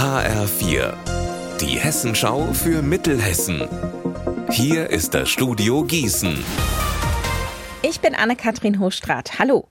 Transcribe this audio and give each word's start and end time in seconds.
HR4, 0.00 0.94
die 1.60 1.78
Hessenschau 1.78 2.54
für 2.54 2.80
Mittelhessen. 2.80 3.68
Hier 4.50 4.88
ist 4.88 5.12
das 5.12 5.28
Studio 5.28 5.84
Gießen. 5.84 6.42
Ich 7.82 8.00
bin 8.00 8.14
Anne-Kathrin 8.14 8.80
Hochstrat. 8.80 9.38
Hallo. 9.38 9.68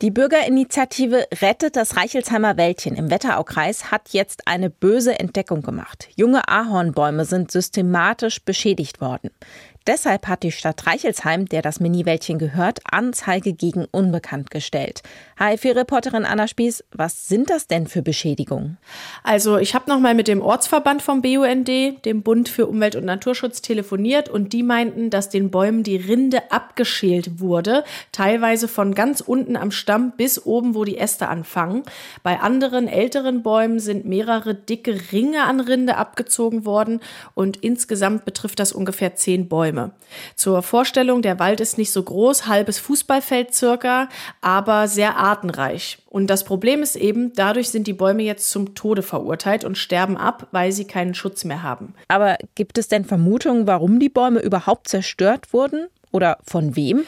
Die 0.00 0.12
Bürgerinitiative 0.12 1.26
Rettet 1.40 1.74
das 1.74 1.96
Reichelsheimer 1.96 2.56
Wäldchen 2.56 2.94
im 2.94 3.10
Wetteraukreis 3.10 3.90
hat 3.90 4.10
jetzt 4.10 4.46
eine 4.46 4.70
böse 4.70 5.18
Entdeckung 5.18 5.62
gemacht. 5.62 6.08
Junge 6.14 6.46
Ahornbäume 6.46 7.24
sind 7.24 7.50
systematisch 7.50 8.44
beschädigt 8.44 9.00
worden. 9.00 9.30
Deshalb 9.86 10.28
hat 10.28 10.44
die 10.44 10.52
Stadt 10.52 10.86
Reichelsheim, 10.86 11.46
der 11.46 11.60
das 11.60 11.80
Mini-Wäldchen 11.80 12.38
gehört, 12.38 12.78
Anzeige 12.88 13.52
gegen 13.52 13.86
Unbekannt 13.90 14.52
gestellt. 14.52 15.02
HFI-Reporterin 15.38 16.24
Anna 16.24 16.46
Spieß, 16.46 16.84
was 16.92 17.26
sind 17.26 17.50
das 17.50 17.66
denn 17.66 17.88
für 17.88 18.02
Beschädigungen? 18.02 18.78
Also 19.24 19.58
ich 19.58 19.74
habe 19.74 19.90
nochmal 19.90 20.14
mit 20.14 20.28
dem 20.28 20.40
Ortsverband 20.40 21.02
vom 21.02 21.20
BUND, 21.20 21.68
dem 22.04 22.22
Bund 22.22 22.48
für 22.48 22.66
Umwelt 22.66 22.94
und 22.94 23.04
Naturschutz, 23.04 23.60
telefoniert 23.60 24.28
und 24.28 24.52
die 24.52 24.62
meinten, 24.62 25.10
dass 25.10 25.30
den 25.30 25.50
Bäumen 25.50 25.82
die 25.82 25.96
Rinde 25.96 26.52
abgeschält 26.52 27.40
wurde, 27.40 27.82
teilweise 28.12 28.68
von 28.68 28.94
ganz 28.94 29.20
unten 29.20 29.56
am 29.56 29.72
Stamm 29.72 30.12
bis 30.16 30.46
oben, 30.46 30.76
wo 30.76 30.84
die 30.84 30.98
Äste 30.98 31.28
anfangen. 31.28 31.82
Bei 32.22 32.38
anderen 32.38 32.86
älteren 32.86 33.42
Bäumen 33.42 33.80
sind 33.80 34.04
mehrere 34.04 34.54
dicke 34.54 34.96
Ringe 35.10 35.42
an 35.42 35.58
Rinde 35.58 35.96
abgezogen 35.96 36.64
worden 36.64 37.00
und 37.34 37.56
insgesamt 37.56 38.24
betrifft 38.24 38.60
das 38.60 38.72
ungefähr 38.72 39.16
zehn 39.16 39.48
Bäume. 39.48 39.71
Bäume. 39.72 39.92
Zur 40.36 40.62
Vorstellung, 40.62 41.22
der 41.22 41.38
Wald 41.38 41.60
ist 41.60 41.78
nicht 41.78 41.92
so 41.92 42.02
groß, 42.02 42.46
halbes 42.46 42.78
Fußballfeld 42.78 43.54
circa, 43.54 44.08
aber 44.40 44.88
sehr 44.88 45.16
artenreich. 45.16 45.98
Und 46.08 46.28
das 46.28 46.44
Problem 46.44 46.82
ist 46.82 46.96
eben, 46.96 47.32
dadurch 47.34 47.70
sind 47.70 47.86
die 47.86 47.92
Bäume 47.92 48.22
jetzt 48.22 48.50
zum 48.50 48.74
Tode 48.74 49.02
verurteilt 49.02 49.64
und 49.64 49.78
sterben 49.78 50.16
ab, 50.16 50.48
weil 50.52 50.72
sie 50.72 50.84
keinen 50.84 51.14
Schutz 51.14 51.44
mehr 51.44 51.62
haben. 51.62 51.94
Aber 52.08 52.36
gibt 52.54 52.78
es 52.78 52.88
denn 52.88 53.04
Vermutungen, 53.04 53.66
warum 53.66 53.98
die 53.98 54.10
Bäume 54.10 54.40
überhaupt 54.40 54.88
zerstört 54.88 55.52
wurden? 55.52 55.86
Oder 56.12 56.38
von 56.44 56.76
wem? 56.76 57.04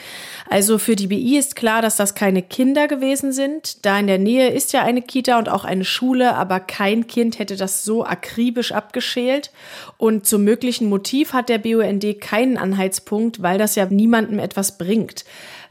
Also 0.48 0.78
für 0.78 0.96
die 0.96 1.06
BI 1.06 1.36
ist 1.36 1.56
klar, 1.56 1.82
dass 1.82 1.96
das 1.96 2.14
keine 2.14 2.42
Kinder 2.42 2.88
gewesen 2.88 3.32
sind. 3.32 3.84
Da 3.84 3.98
in 3.98 4.06
der 4.06 4.18
Nähe 4.18 4.48
ist 4.48 4.72
ja 4.72 4.82
eine 4.82 5.02
Kita 5.02 5.38
und 5.38 5.48
auch 5.48 5.64
eine 5.64 5.84
Schule, 5.84 6.34
aber 6.34 6.58
kein 6.58 7.06
Kind 7.06 7.38
hätte 7.38 7.56
das 7.56 7.84
so 7.84 8.04
akribisch 8.04 8.72
abgeschält. 8.72 9.50
Und 9.98 10.26
zum 10.26 10.42
möglichen 10.42 10.88
Motiv 10.88 11.34
hat 11.34 11.48
der 11.48 11.58
BUND 11.58 12.20
keinen 12.20 12.56
Anhaltspunkt, 12.56 13.42
weil 13.42 13.58
das 13.58 13.74
ja 13.74 13.86
niemandem 13.86 14.38
etwas 14.38 14.78
bringt. 14.78 15.24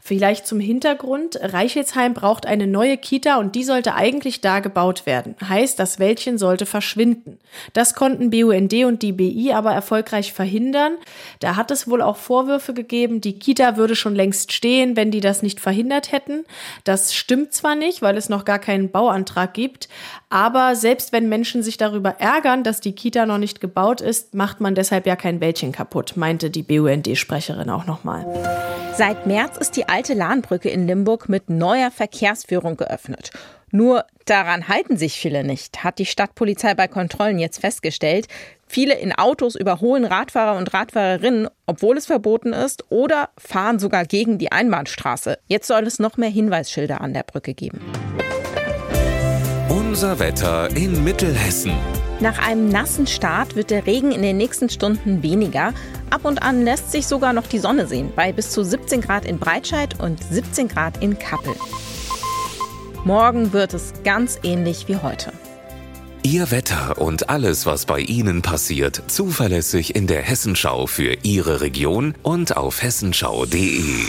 Vielleicht 0.06 0.46
zum 0.46 0.60
Hintergrund. 0.60 1.38
Reichelsheim 1.40 2.12
braucht 2.12 2.44
eine 2.44 2.66
neue 2.66 2.98
Kita 2.98 3.38
und 3.38 3.54
die 3.54 3.64
sollte 3.64 3.94
eigentlich 3.94 4.42
da 4.42 4.60
gebaut 4.60 5.06
werden. 5.06 5.34
Heißt, 5.42 5.78
das 5.78 5.98
Wäldchen 5.98 6.36
sollte 6.36 6.66
verschwinden. 6.66 7.38
Das 7.72 7.94
konnten 7.94 8.28
BUND 8.28 8.74
und 8.84 9.00
die 9.00 9.12
BI 9.12 9.54
aber 9.54 9.72
erfolgreich 9.72 10.34
verhindern. 10.34 10.98
Da 11.40 11.56
hat 11.56 11.70
es 11.70 11.88
wohl 11.88 12.02
auch 12.02 12.18
Vorwürfe 12.18 12.74
gegeben, 12.74 13.22
die 13.22 13.38
Kita 13.38 13.78
würde 13.78 13.96
schon 13.96 14.14
längst 14.14 14.52
stehen, 14.52 14.94
wenn 14.94 15.10
die 15.10 15.22
das 15.22 15.40
nicht 15.40 15.58
verhindert 15.58 16.12
hätten. 16.12 16.44
Das 16.84 17.14
stimmt 17.14 17.54
zwar 17.54 17.74
nicht, 17.74 18.02
weil 18.02 18.18
es 18.18 18.28
noch 18.28 18.44
gar 18.44 18.58
keinen 18.58 18.90
Bauantrag 18.90 19.54
gibt, 19.54 19.88
aber 20.28 20.76
selbst 20.76 21.12
wenn 21.12 21.30
Menschen 21.30 21.62
sich 21.62 21.78
darüber 21.78 22.16
ärgern, 22.18 22.62
dass 22.62 22.82
die 22.82 22.92
Kita 22.92 23.24
noch 23.24 23.38
nicht 23.38 23.62
gebaut 23.62 24.02
ist, 24.02 24.34
macht 24.34 24.60
man 24.60 24.74
deshalb 24.74 25.06
ja 25.06 25.16
kein 25.16 25.40
Wäldchen 25.40 25.72
kaputt, 25.72 26.12
meinte 26.16 26.50
die 26.50 26.62
BUND-Sprecherin 26.62 27.70
auch 27.70 27.86
nochmal. 27.86 28.26
Seit 28.96 29.26
März 29.26 29.56
ist 29.56 29.76
die 29.76 29.88
alte 29.94 30.14
Lahnbrücke 30.14 30.68
in 30.70 30.88
Limburg 30.88 31.28
mit 31.28 31.48
neuer 31.48 31.92
Verkehrsführung 31.92 32.76
geöffnet. 32.76 33.30
Nur 33.70 34.04
daran 34.24 34.66
halten 34.66 34.96
sich 34.96 35.14
viele 35.14 35.44
nicht, 35.44 35.84
hat 35.84 36.00
die 36.00 36.06
Stadtpolizei 36.06 36.74
bei 36.74 36.88
Kontrollen 36.88 37.38
jetzt 37.38 37.60
festgestellt. 37.60 38.26
Viele 38.66 38.94
in 38.94 39.12
Autos 39.12 39.54
überholen 39.54 40.04
Radfahrer 40.04 40.58
und 40.58 40.74
Radfahrerinnen, 40.74 41.48
obwohl 41.66 41.96
es 41.96 42.06
verboten 42.06 42.52
ist, 42.52 42.84
oder 42.88 43.28
fahren 43.38 43.78
sogar 43.78 44.04
gegen 44.04 44.36
die 44.38 44.50
Einbahnstraße. 44.50 45.38
Jetzt 45.46 45.68
soll 45.68 45.86
es 45.86 46.00
noch 46.00 46.16
mehr 46.16 46.30
Hinweisschilder 46.30 47.00
an 47.00 47.14
der 47.14 47.22
Brücke 47.22 47.54
geben. 47.54 47.80
Unser 49.68 50.18
Wetter 50.18 50.74
in 50.74 51.04
Mittelhessen. 51.04 51.72
Nach 52.20 52.38
einem 52.38 52.68
nassen 52.68 53.06
Start 53.06 53.56
wird 53.56 53.70
der 53.70 53.86
Regen 53.86 54.12
in 54.12 54.22
den 54.22 54.36
nächsten 54.36 54.70
Stunden 54.70 55.22
weniger. 55.22 55.74
Ab 56.10 56.24
und 56.24 56.42
an 56.42 56.64
lässt 56.64 56.92
sich 56.92 57.06
sogar 57.06 57.32
noch 57.32 57.46
die 57.46 57.58
Sonne 57.58 57.86
sehen, 57.86 58.12
bei 58.14 58.32
bis 58.32 58.50
zu 58.50 58.64
17 58.64 59.00
Grad 59.00 59.26
in 59.26 59.38
Breitscheid 59.38 60.00
und 60.00 60.22
17 60.22 60.68
Grad 60.68 61.02
in 61.02 61.18
Kappel. 61.18 61.54
Morgen 63.04 63.52
wird 63.52 63.74
es 63.74 63.92
ganz 64.04 64.38
ähnlich 64.42 64.86
wie 64.88 64.96
heute. 64.96 65.32
Ihr 66.22 66.50
Wetter 66.50 66.98
und 66.98 67.28
alles, 67.28 67.66
was 67.66 67.84
bei 67.84 68.00
Ihnen 68.00 68.40
passiert, 68.40 69.02
zuverlässig 69.08 69.94
in 69.94 70.06
der 70.06 70.22
Hessenschau 70.22 70.86
für 70.86 71.18
Ihre 71.22 71.60
Region 71.60 72.14
und 72.22 72.56
auf 72.56 72.82
hessenschau.de. 72.82 74.06